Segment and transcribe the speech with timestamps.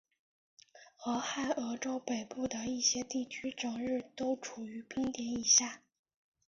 [1.05, 5.83] 俄亥俄州北部的一些地区整个月都处于冰点以下。